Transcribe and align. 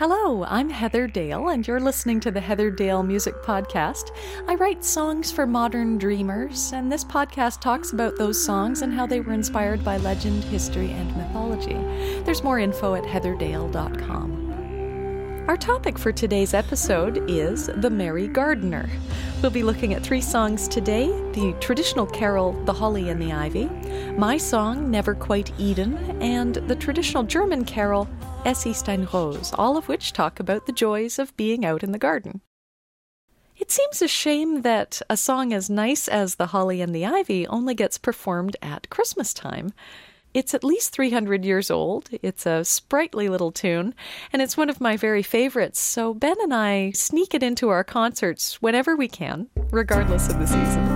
Hello, 0.00 0.44
I'm 0.44 0.70
Heather 0.70 1.06
Dale, 1.06 1.50
and 1.50 1.68
you're 1.68 1.78
listening 1.78 2.20
to 2.20 2.30
the 2.30 2.40
Heather 2.40 2.70
Dale 2.70 3.02
Music 3.02 3.34
Podcast. 3.42 4.16
I 4.48 4.54
write 4.54 4.82
songs 4.82 5.30
for 5.30 5.46
modern 5.46 5.98
dreamers, 5.98 6.72
and 6.72 6.90
this 6.90 7.04
podcast 7.04 7.60
talks 7.60 7.92
about 7.92 8.16
those 8.16 8.42
songs 8.42 8.80
and 8.80 8.94
how 8.94 9.06
they 9.06 9.20
were 9.20 9.34
inspired 9.34 9.84
by 9.84 9.98
legend, 9.98 10.42
history, 10.44 10.90
and 10.90 11.14
mythology. 11.18 11.74
There's 12.24 12.42
more 12.42 12.58
info 12.58 12.94
at 12.94 13.04
heatherdale.com. 13.04 14.39
Our 15.50 15.56
topic 15.56 15.98
for 15.98 16.12
today's 16.12 16.54
episode 16.54 17.28
is 17.28 17.66
The 17.66 17.90
Merry 17.90 18.28
Gardener. 18.28 18.88
We'll 19.42 19.50
be 19.50 19.64
looking 19.64 19.94
at 19.94 20.04
three 20.04 20.20
songs 20.20 20.68
today 20.68 21.08
the 21.32 21.56
traditional 21.58 22.06
carol 22.06 22.52
The 22.66 22.72
Holly 22.72 23.08
and 23.08 23.20
the 23.20 23.32
Ivy, 23.32 23.64
my 24.16 24.36
song 24.36 24.92
Never 24.92 25.12
Quite 25.12 25.50
Eden, 25.58 25.96
and 26.22 26.54
the 26.54 26.76
traditional 26.76 27.24
German 27.24 27.64
carol 27.64 28.08
Es 28.44 28.64
ist 28.64 28.88
ein 28.88 29.08
Rose, 29.12 29.52
all 29.54 29.76
of 29.76 29.88
which 29.88 30.12
talk 30.12 30.38
about 30.38 30.66
the 30.66 30.72
joys 30.72 31.18
of 31.18 31.36
being 31.36 31.64
out 31.64 31.82
in 31.82 31.90
the 31.90 31.98
garden. 31.98 32.42
It 33.56 33.72
seems 33.72 34.00
a 34.00 34.06
shame 34.06 34.62
that 34.62 35.02
a 35.10 35.16
song 35.16 35.52
as 35.52 35.68
nice 35.68 36.06
as 36.06 36.36
The 36.36 36.46
Holly 36.46 36.80
and 36.80 36.94
the 36.94 37.04
Ivy 37.04 37.48
only 37.48 37.74
gets 37.74 37.98
performed 37.98 38.56
at 38.62 38.88
Christmas 38.88 39.34
time. 39.34 39.72
It's 40.32 40.54
at 40.54 40.62
least 40.62 40.92
300 40.92 41.44
years 41.44 41.72
old. 41.72 42.08
It's 42.22 42.46
a 42.46 42.64
sprightly 42.64 43.28
little 43.28 43.50
tune, 43.50 43.94
and 44.32 44.40
it's 44.40 44.56
one 44.56 44.70
of 44.70 44.80
my 44.80 44.96
very 44.96 45.24
favorites. 45.24 45.80
So 45.80 46.14
Ben 46.14 46.36
and 46.40 46.54
I 46.54 46.92
sneak 46.92 47.34
it 47.34 47.42
into 47.42 47.68
our 47.68 47.82
concerts 47.82 48.62
whenever 48.62 48.94
we 48.94 49.08
can, 49.08 49.48
regardless 49.72 50.28
of 50.28 50.38
the 50.38 50.46
season. 50.46 50.86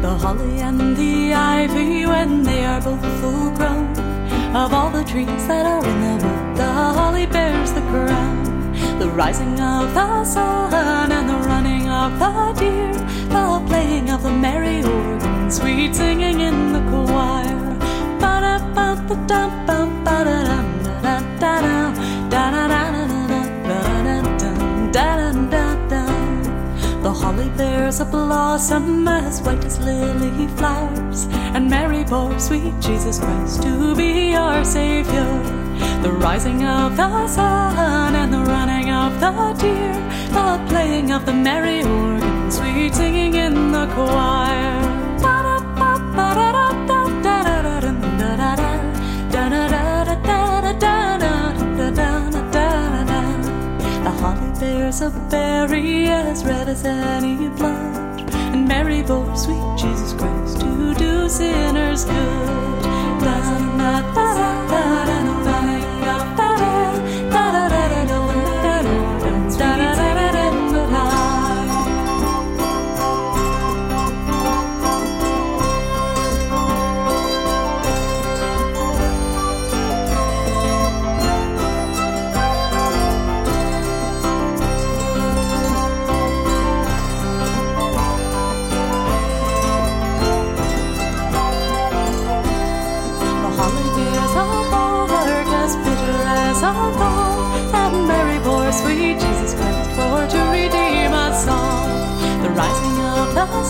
The 0.00 0.14
holly 0.14 0.60
and 0.60 0.96
the 0.96 1.34
ivy, 1.34 2.06
when 2.06 2.44
they 2.44 2.64
are 2.64 2.80
both 2.80 3.04
full 3.20 3.50
grown, 3.50 3.98
of 4.54 4.72
all 4.72 4.90
the 4.90 5.02
trees 5.02 5.26
that 5.48 5.66
are 5.66 5.84
in 5.84 6.00
the 6.02 6.24
wood, 6.24 6.56
the 6.56 6.72
holly 6.72 7.26
bears 7.26 7.72
the 7.72 7.80
crown. 7.80 8.38
The 9.00 9.08
rising 9.10 9.60
of 9.60 9.92
the 9.94 10.24
sun 10.24 11.17
of 12.08 12.18
the 12.18 12.60
deer, 12.60 12.92
the 13.28 13.64
playing 13.68 14.10
of 14.10 14.22
the 14.22 14.30
merry 14.30 14.82
organ, 14.82 15.50
sweet 15.50 15.94
singing 15.94 16.40
in 16.40 16.72
the 16.72 16.80
choir. 16.90 17.68
The 27.08 27.14
holly 27.14 27.48
bears 27.56 28.00
a 28.00 28.04
blossom 28.04 29.08
as 29.08 29.40
white 29.40 29.64
as 29.64 29.78
lily 29.78 30.46
flowers, 30.58 31.26
and 31.54 31.70
Mary 31.70 32.04
bore 32.04 32.38
sweet 32.38 32.74
Jesus 32.80 33.18
Christ 33.18 33.62
to 33.62 33.94
be 33.96 34.34
our 34.34 34.62
Savior. 34.62 35.30
The 36.02 36.12
rising 36.12 36.64
of 36.64 36.98
the 36.98 37.26
sun 37.28 38.14
and 38.14 38.30
the 38.30 38.40
running 38.40 38.90
of 38.90 39.18
the 39.20 39.54
deer, 39.58 39.94
the 40.36 40.57
playing 40.68 41.12
of 41.12 41.26
the 41.26 41.32
merry 41.32 41.82
organ, 41.82 42.50
sweet 42.50 42.94
singing 42.94 43.34
in 43.34 43.72
the 43.72 43.86
choir. 43.94 44.76
The 54.04 54.10
holly 54.20 54.60
bears 54.60 55.00
a 55.02 55.10
berry 55.30 56.08
as 56.08 56.44
red 56.44 56.68
as 56.68 56.84
any 56.84 57.48
blood, 57.48 58.20
and 58.52 58.66
Mary 58.66 59.02
bore 59.02 59.36
sweet 59.36 59.62
Jesus 59.76 60.12
Christ 60.14 60.60
to 60.60 60.94
do 60.94 61.28
sinners 61.28 62.04
good. 62.04 62.82
The 63.20 63.38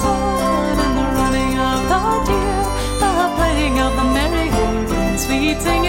sun 0.02 0.78
and 0.84 0.94
the 0.98 1.06
running 1.18 1.58
of 1.58 1.80
the 1.92 2.00
deer, 2.28 2.62
the 3.02 3.12
playing 3.36 3.78
of 3.80 3.92
the 3.96 4.04
merry 4.04 4.48
organ, 4.66 5.18
sweet 5.18 5.60
singing 5.60 5.87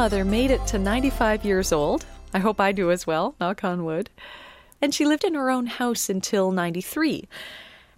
grandmother 0.00 0.24
made 0.24 0.50
it 0.50 0.66
to 0.66 0.78
95 0.78 1.44
years 1.44 1.72
old. 1.72 2.06
I 2.32 2.38
hope 2.38 2.58
I 2.58 2.72
do 2.72 2.90
as 2.90 3.06
well, 3.06 3.34
knock 3.38 3.62
on 3.62 3.84
wood. 3.84 4.08
And 4.80 4.94
she 4.94 5.04
lived 5.04 5.24
in 5.24 5.34
her 5.34 5.50
own 5.50 5.66
house 5.66 6.08
until 6.08 6.52
93. 6.52 7.28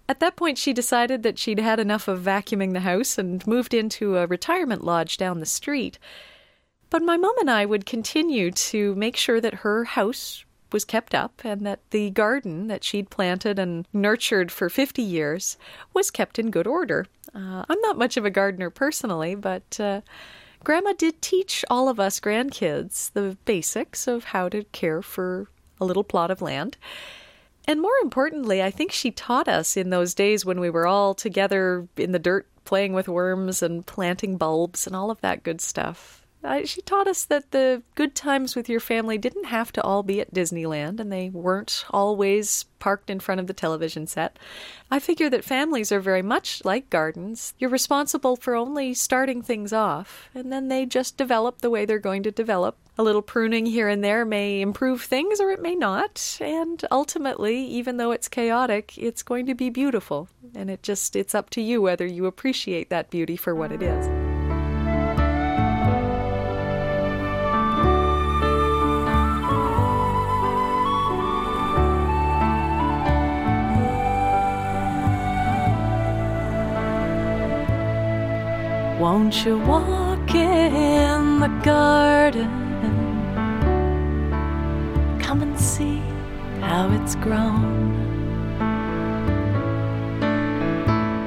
At 0.09 0.19
that 0.19 0.35
point, 0.35 0.57
she 0.57 0.73
decided 0.73 1.23
that 1.23 1.39
she'd 1.39 1.61
had 1.61 1.79
enough 1.79 2.09
of 2.09 2.19
vacuuming 2.19 2.73
the 2.73 2.81
house 2.81 3.17
and 3.17 3.47
moved 3.47 3.73
into 3.73 4.17
a 4.17 4.27
retirement 4.27 4.83
lodge 4.83 5.15
down 5.15 5.39
the 5.39 5.45
street. 5.45 5.97
But 6.89 7.03
my 7.03 7.15
mom 7.15 7.37
and 7.39 7.49
I 7.49 7.63
would 7.63 7.85
continue 7.85 8.51
to 8.51 8.93
make 8.95 9.15
sure 9.15 9.39
that 9.39 9.63
her 9.63 9.85
house 9.85 10.43
was 10.73 10.83
kept 10.83 11.15
up 11.15 11.39
and 11.45 11.65
that 11.65 11.89
the 11.91 12.09
garden 12.09 12.67
that 12.67 12.83
she'd 12.83 13.11
planted 13.11 13.57
and 13.57 13.87
nurtured 13.93 14.51
for 14.51 14.69
50 14.69 15.01
years 15.01 15.57
was 15.93 16.11
kept 16.11 16.37
in 16.37 16.51
good 16.51 16.67
order. 16.67 17.05
Uh, 17.33 17.63
I'm 17.69 17.79
not 17.79 17.97
much 17.97 18.17
of 18.17 18.25
a 18.25 18.29
gardener 18.29 18.69
personally, 18.69 19.35
but 19.35 19.79
uh, 19.79 20.01
Grandma 20.63 20.93
did 20.97 21.21
teach 21.21 21.65
all 21.69 21.89
of 21.89 21.99
us 21.99 22.19
grandkids 22.19 23.11
the 23.11 23.37
basics 23.43 24.07
of 24.07 24.25
how 24.25 24.47
to 24.47 24.63
care 24.65 25.01
for 25.01 25.49
a 25.81 25.85
little 25.85 26.03
plot 26.03 26.31
of 26.31 26.41
land. 26.41 26.77
And 27.65 27.81
more 27.81 27.95
importantly, 28.01 28.63
I 28.63 28.71
think 28.71 28.91
she 28.91 29.11
taught 29.11 29.47
us 29.47 29.75
in 29.75 29.89
those 29.89 30.13
days 30.13 30.45
when 30.45 30.59
we 30.59 30.69
were 30.69 30.87
all 30.87 31.13
together 31.13 31.87
in 31.97 32.11
the 32.11 32.19
dirt 32.19 32.47
playing 32.65 32.93
with 32.93 33.09
worms 33.09 33.61
and 33.61 33.85
planting 33.85 34.37
bulbs 34.37 34.87
and 34.87 34.95
all 34.95 35.11
of 35.11 35.19
that 35.21 35.43
good 35.43 35.59
stuff. 35.59 36.22
Uh, 36.43 36.65
she 36.65 36.81
taught 36.81 37.07
us 37.07 37.23
that 37.25 37.51
the 37.51 37.81
good 37.95 38.15
times 38.15 38.55
with 38.55 38.67
your 38.67 38.79
family 38.79 39.17
didn't 39.17 39.45
have 39.45 39.71
to 39.71 39.81
all 39.81 40.03
be 40.03 40.19
at 40.19 40.33
Disneyland 40.33 40.99
and 40.99 41.11
they 41.11 41.29
weren't 41.29 41.85
always 41.89 42.65
parked 42.79 43.09
in 43.09 43.21
front 43.21 43.39
of 43.39 43.47
the 43.47 43.53
television 43.53 44.05
set. 44.05 44.37
I 44.91 44.99
figure 44.99 45.29
that 45.29 45.45
families 45.45 45.89
are 45.91 46.01
very 46.01 46.21
much 46.21 46.65
like 46.65 46.89
gardens. 46.89 47.53
You're 47.57 47.69
responsible 47.69 48.35
for 48.35 48.55
only 48.55 48.93
starting 48.93 49.41
things 49.41 49.71
off, 49.71 50.29
and 50.35 50.51
then 50.51 50.67
they 50.67 50.85
just 50.85 51.15
develop 51.15 51.61
the 51.61 51.69
way 51.69 51.85
they're 51.85 51.97
going 51.97 52.23
to 52.23 52.31
develop. 52.31 52.75
A 52.97 53.03
little 53.03 53.21
pruning 53.21 53.65
here 53.65 53.87
and 53.87 54.03
there 54.03 54.25
may 54.25 54.61
improve 54.61 55.01
things 55.01 55.39
or 55.39 55.49
it 55.49 55.61
may 55.61 55.75
not, 55.75 56.37
and 56.41 56.83
ultimately, 56.91 57.65
even 57.65 57.97
though 57.97 58.11
it's 58.11 58.27
chaotic, 58.27 58.97
it's 58.97 59.23
going 59.23 59.45
to 59.45 59.55
be 59.55 59.69
beautiful. 59.69 60.27
And 60.53 60.69
it 60.69 60.83
just 60.83 61.15
it's 61.15 61.33
up 61.33 61.49
to 61.51 61.61
you 61.61 61.81
whether 61.81 62.05
you 62.05 62.25
appreciate 62.25 62.89
that 62.89 63.09
beauty 63.09 63.37
for 63.37 63.55
what 63.55 63.71
it 63.71 63.81
is. 63.81 64.22
Won't 78.99 79.43
you 79.43 79.57
walk 79.57 80.33
in 80.33 81.39
the 81.39 81.49
garden? 81.63 82.49
Come 85.19 85.41
and 85.41 85.59
see 85.59 86.01
how 86.61 86.89
it's 86.91 87.15
grown. 87.15 87.91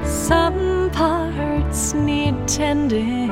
Some 0.05 0.89
parts 0.91 1.93
need 1.93 2.47
tending, 2.47 3.29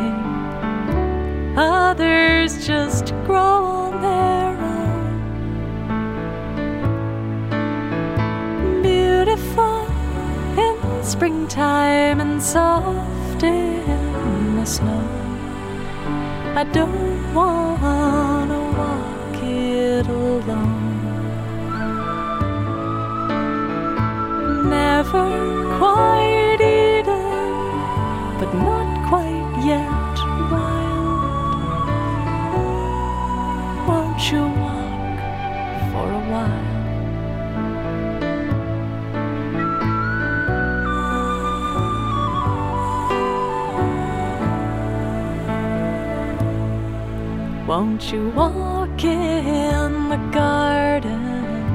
others 1.58 2.68
just 2.68 3.14
grow 3.26 3.64
on 3.64 4.02
their 4.02 4.58
own. 4.74 5.22
Beautiful 8.84 9.88
in 10.58 11.04
springtime 11.04 12.20
and 12.20 12.42
soft 12.44 13.44
in 13.44 14.05
snow. 14.66 15.04
I 16.56 16.64
don't 16.64 17.34
wanna 17.34 18.60
walk 18.80 19.44
it 19.44 20.08
alone. 20.08 20.96
Never 24.70 25.78
quite 25.78 26.35
Won't 47.78 48.10
you 48.10 48.30
walk 48.30 49.04
in 49.04 50.08
the 50.08 50.30
garden? 50.32 51.68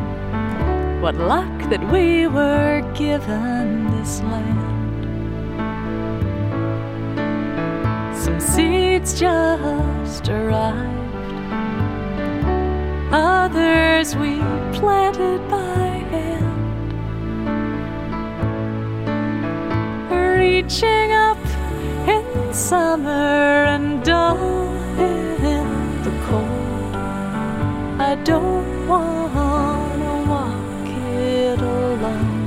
What 1.03 1.15
luck 1.17 1.59
that 1.69 1.87
we 1.93 2.27
were 2.27 2.81
given 2.95 3.91
this 3.99 4.23
land. 4.23 5.05
Some 8.17 8.41
seeds 8.41 9.21
just 9.21 10.31
arrived, 10.31 11.23
others 13.13 14.17
we 14.17 14.39
planted 14.73 15.47
by 15.51 15.85
hand. 16.15 16.93
Reaching 20.11 21.13
up 21.13 21.45
in 22.09 22.55
summer 22.55 23.67
and 23.75 24.03
dawn 24.03 24.70
I 28.11 28.17
don't 28.25 28.89
wanna 28.89 30.15
walk 30.33 30.89
it 31.15 31.61
alone. 31.61 32.43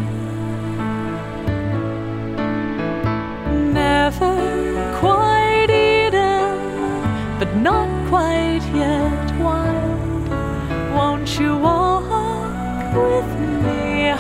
Never 3.72 4.36
quite 5.00 5.70
Eden, 5.70 6.60
but 7.40 7.56
not 7.56 7.88
quite 8.10 8.66
yet 8.76 9.40
wild. 9.40 10.28
Won't 10.98 11.40
you 11.40 11.56
walk 11.56 12.94
with 12.94 13.30
me 13.64 14.14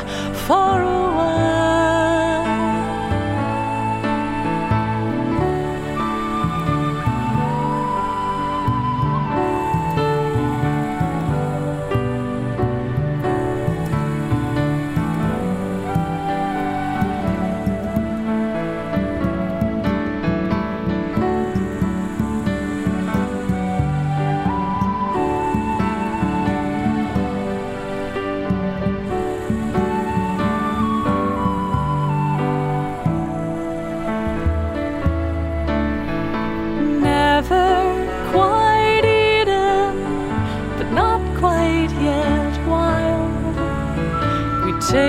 for 0.47 0.81
a 0.81 1.02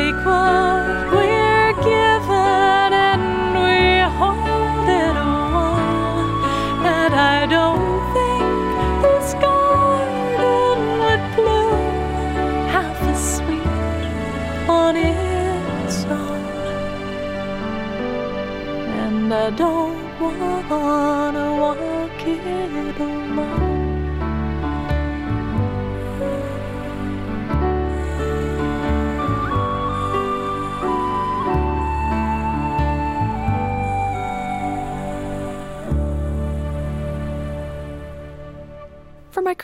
take 0.04 0.24
what 0.26 1.16
we 1.16 1.43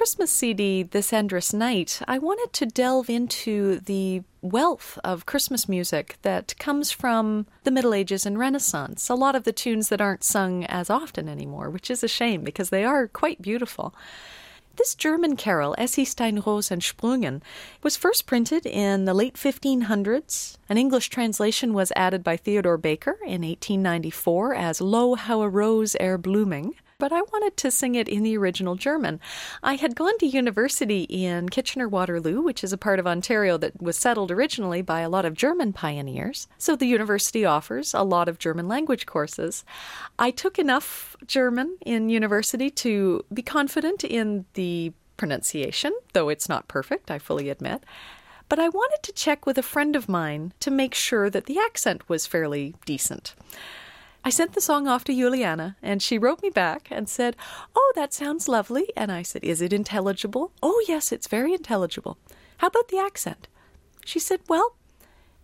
Christmas 0.01 0.31
CD, 0.31 0.83
This 0.83 1.13
Endless 1.13 1.53
Night, 1.53 2.01
I 2.09 2.17
wanted 2.17 2.55
to 2.55 2.65
delve 2.65 3.11
into 3.11 3.81
the 3.81 4.23
wealth 4.41 4.99
of 5.05 5.27
Christmas 5.27 5.69
music 5.69 6.17
that 6.23 6.59
comes 6.59 6.91
from 6.91 7.47
the 7.65 7.71
Middle 7.71 7.93
Ages 7.93 8.25
and 8.25 8.39
Renaissance. 8.39 9.11
A 9.11 9.15
lot 9.15 9.37
of 9.37 9.45
the 9.45 9.53
tunes 9.53 9.91
that 9.91 10.01
aren't 10.01 10.25
sung 10.25 10.65
as 10.65 10.89
often 10.89 11.29
anymore, 11.29 11.69
which 11.69 11.91
is 11.91 12.03
a 12.03 12.09
shame 12.09 12.43
because 12.45 12.71
they 12.71 12.83
are 12.83 13.09
quite 13.09 13.43
beautiful. 13.43 13.95
This 14.77 14.95
German 14.95 15.37
carol, 15.37 15.75
Es 15.77 15.99
ist 15.99 16.19
ein 16.23 16.39
Ros 16.47 16.71
entsprungen, 16.71 17.43
was 17.83 17.99
first 17.99 18.25
printed 18.25 18.65
in 18.65 19.05
the 19.05 19.13
late 19.13 19.35
1500s. 19.35 20.57
An 20.71 20.79
English 20.79 21.11
translation 21.11 21.75
was 21.75 21.93
added 21.95 22.25
by 22.25 22.39
Theodore 22.39 22.79
Baker 22.79 23.19
in 23.27 23.43
1894 23.43 24.55
as 24.55 24.81
Lo, 24.81 25.15
how 25.15 25.43
a 25.43 25.49
rose 25.51 25.95
ere 26.01 26.17
blooming 26.17 26.75
but 27.01 27.13
I 27.13 27.23
wanted 27.23 27.57
to 27.57 27.71
sing 27.71 27.97
it 27.97 28.09
in 28.09 28.23
the 28.23 28.37
original 28.37 28.77
German. 28.77 29.19
I 29.63 29.75
had 29.75 29.97
gone 29.97 30.17
to 30.19 30.27
university 30.27 31.05
in 31.05 31.49
Kitchener 31.49 31.89
Waterloo, 31.89 32.43
which 32.43 32.63
is 32.63 32.73
a 32.73 32.79
part 32.79 33.01
of 33.01 33.07
Ontario 33.07 33.57
that 33.57 33.83
was 33.83 33.97
settled 33.97 34.31
originally 34.31 34.83
by 34.83 35.01
a 35.01 35.09
lot 35.09 35.25
of 35.25 35.35
German 35.35 35.73
pioneers. 35.73 36.47
So 36.59 36.77
the 36.77 36.87
university 36.87 37.45
offers 37.45 37.95
a 37.95 38.03
lot 38.03 38.29
of 38.29 38.39
German 38.39 38.69
language 38.69 39.07
courses. 39.07 39.65
I 40.19 40.31
took 40.31 40.59
enough 40.59 41.17
German 41.27 41.79
in 41.85 42.11
university 42.11 42.71
to 42.71 43.25
be 43.33 43.43
confident 43.43 44.05
in 44.05 44.45
the 44.53 44.93
pronunciation, 45.17 45.93
though 46.13 46.29
it's 46.29 46.49
not 46.49 46.69
perfect, 46.69 47.11
I 47.11 47.19
fully 47.19 47.49
admit 47.49 47.83
but 48.51 48.59
I 48.59 48.69
wanted 48.69 49.05
to 49.05 49.13
check 49.13 49.47
with 49.47 49.59
a 49.59 49.63
friend 49.63 49.95
of 49.95 50.09
mine 50.09 50.53
to 50.59 50.73
make 50.73 50.93
sure 50.93 51.31
that 51.31 51.47
the 51.47 51.57
accent 51.57 52.09
was 52.09 52.27
fairly 52.27 52.75
decent. 52.85 53.37
I 54.23 54.31
sent 54.31 54.53
the 54.53 54.61
song 54.61 54.87
off 54.87 55.05
to 55.05 55.15
Juliana, 55.15 55.77
and 55.83 56.03
she 56.03 56.19
wrote 56.19 56.43
me 56.43 56.51
back 56.51 56.89
and 56.91 57.09
said, 57.09 57.37
Oh, 57.75 57.93
that 57.97 58.13
sounds 58.13 58.49
lovely. 58.49 58.93
And 58.97 59.11
I 59.11 59.23
said, 59.23 59.43
Is 59.43 59.63
it 59.63 59.73
intelligible? 59.73 60.53
Oh, 60.63 60.85
yes, 60.87 61.11
it's 61.11 61.27
very 61.27 61.55
intelligible. 61.55 62.19
How 62.59 62.67
about 62.67 62.89
the 62.89 62.99
accent? 62.99 63.49
She 64.05 64.19
said, 64.19 64.41
Well, 64.49 64.77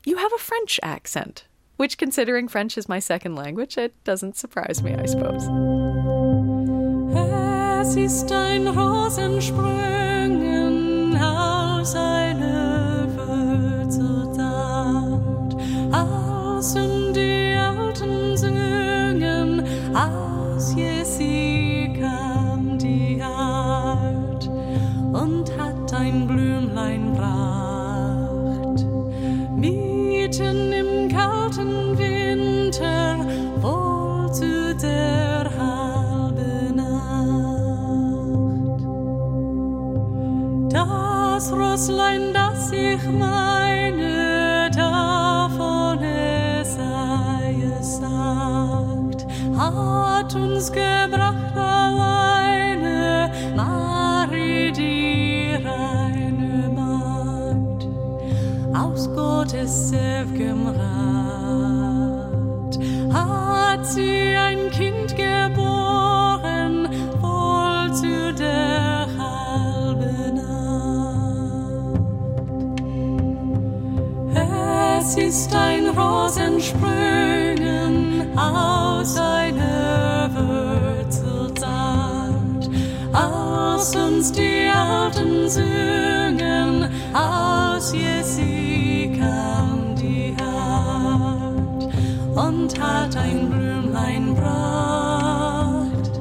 you 0.05 0.19
have 0.19 0.33
a 0.35 0.39
French 0.39 0.79
accent, 0.83 1.47
which, 1.77 1.97
considering 1.97 2.49
French 2.49 2.77
is 2.77 2.87
my 2.89 2.99
second 2.99 3.35
language, 3.35 3.79
it 3.79 3.95
doesn't 4.05 4.37
surprise 4.37 4.83
me, 4.83 4.95
I 4.95 5.07
suppose. 5.07 5.49
Es 7.81 7.97
ist 7.97 8.31
ein 8.33 8.67
Rosensprüngen 8.67 11.17
aus 11.17 11.95
mitten 30.27 30.73
im 30.73 31.09
kalten 31.09 31.97
Winter, 31.97 33.19
wohl 33.61 34.33
zu 34.33 34.75
der 34.75 35.49
halben 35.57 36.75
Nacht. 36.75 37.53
Das 40.73 41.53
Rösslein, 41.53 42.33
das 42.35 42.73
ich 42.73 43.05
meine, 43.09 44.69
davon 44.75 46.03
es 46.03 46.75
sei 46.75 47.63
es 47.79 47.99
sagt, 47.99 49.27
hat 49.57 50.35
uns 50.35 50.73
gebracht 50.73 51.26
aus 59.57 59.57
Gottes 59.57 59.89
selbigem 59.89 60.67
Rat, 60.67 60.79
hat 63.13 63.87
sie 63.87 64.37
ein 64.37 64.71
Kind 64.71 65.17
geboren, 65.17 66.89
wohl 67.21 67.93
zu 67.93 68.33
der 68.35 69.07
halben 69.19 70.35
Nacht. 70.35 70.45
Es 75.01 75.17
ist 75.17 75.53
ein 75.55 75.89
Rosensprüngen 75.89 78.27
aus 78.37 79.17
einer 79.19 80.31
Wurzeltat, 80.35 81.63
aus 83.13 83.97
uns 83.97 84.33
die 84.33 84.69
Alten 84.69 85.49
singen, 85.49 86.91
aus 87.15 87.95
Jesi 87.95 88.56
und 92.67 92.81
hat 92.81 93.17
ein 93.17 93.49
Blümlein 93.49 94.35
bracht, 94.35 96.21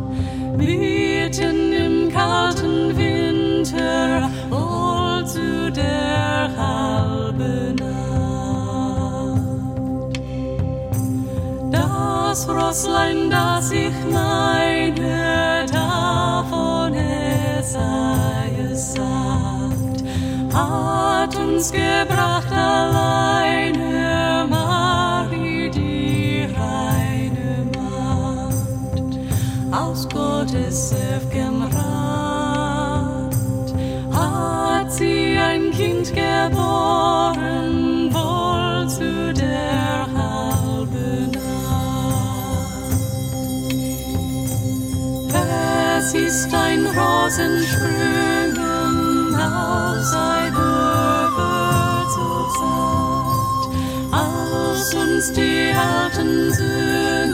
mitten 0.56 1.74
im 1.74 2.12
kalten 2.14 2.96
Winter, 2.96 4.30
wohl 4.50 5.26
zu 5.26 5.72
der 5.72 6.50
halben 6.56 7.76
Nacht. 7.76 8.20
Das 11.72 12.48
Rösslein, 12.48 13.32
das 13.32 13.72
ich 13.72 13.96
meine, 14.12 15.66
davon 15.72 16.94
es 16.94 17.74
sei 17.74 18.52
es 18.72 18.94
sagt, 18.94 20.04
hat 20.54 21.36
uns 21.38 21.72
gebracht 21.72 22.52
alleine, 22.52 24.15
hat 34.86 34.94
sie 34.94 35.38
ein 35.38 35.72
Kind 35.72 36.14
geboren, 36.14 38.10
wohl 38.14 38.88
zu 38.88 39.34
der 39.34 40.08
halben 40.16 41.32
Nacht. 41.32 41.42
Es 45.98 46.14
ist 46.14 46.54
ein 46.54 46.86
Rosensprüngen 46.86 49.36
aus 49.36 50.14
einer 50.14 51.32
Wurzelsaat, 52.16 53.70
aus 54.12 54.94
uns 54.94 55.32
die 55.34 55.74
Alten 55.74 56.54
singen, 56.54 57.25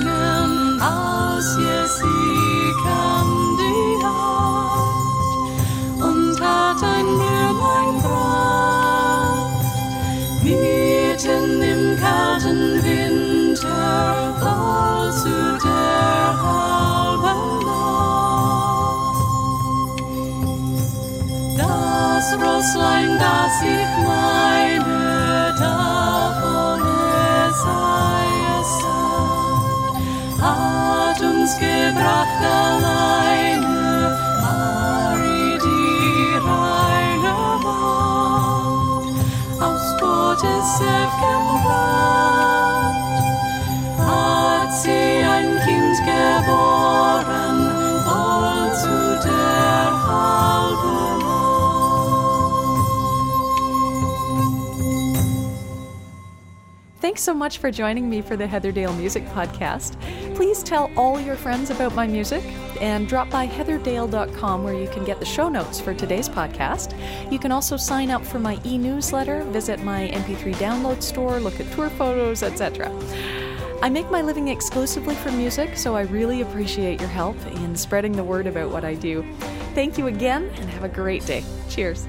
Thanks 57.12 57.24
so 57.24 57.34
much 57.34 57.58
for 57.58 57.70
joining 57.72 58.10
me 58.10 58.22
for 58.22 58.38
the 58.38 58.48
Heather 58.48 58.72
Dale 58.72 58.94
Music 58.94 59.26
Podcast. 59.26 60.00
Please 60.34 60.64
tell 60.64 60.90
all 60.96 61.20
your 61.20 61.36
friends 61.36 61.70
about 61.70 61.94
my 61.94 62.08
music 62.08 62.42
and 62.80 63.06
drop 63.06 63.30
by 63.30 63.46
heatherdale.com 63.50 64.64
where 64.64 64.76
you 64.76 64.88
can 64.88 65.04
get 65.04 65.20
the 65.20 65.26
show 65.26 65.50
notes 65.50 65.78
for 65.78 65.94
today's 65.94 66.30
podcast. 66.30 66.98
You 67.30 67.38
can 67.38 67.52
also 67.52 67.76
sign 67.76 68.12
up 68.12 68.26
for 68.26 68.40
my 68.40 68.62
e 68.64 68.78
newsletter, 68.78 69.44
visit 69.44 69.84
my 69.84 70.08
MP3 70.08 70.56
download 70.56 71.04
store, 71.04 71.42
look 71.42 71.60
at 71.60 71.70
tour 71.74 71.90
photos, 71.90 72.44
etc. 72.44 72.90
I 73.82 73.90
make 73.90 74.10
my 74.10 74.22
living 74.22 74.48
exclusively 74.48 75.16
from 75.16 75.36
music, 75.36 75.76
so 75.76 75.98
I 75.98 76.04
really 76.04 76.40
appreciate 76.40 77.02
your 77.02 77.10
help 77.10 77.36
in 77.58 77.76
spreading 77.76 78.14
the 78.14 78.24
word 78.24 78.48
about 78.48 78.72
what 78.72 78.86
I 78.86 78.94
do. 78.94 79.26
Thank 79.76 79.98
you 79.98 80.08
again 80.08 80.50
and 80.56 80.70
have 80.70 80.86
a 80.86 80.90
great 80.90 81.26
day. 81.26 81.44
Cheers. 81.70 82.08